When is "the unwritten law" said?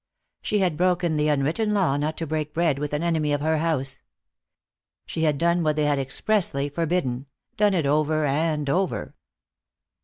1.15-1.95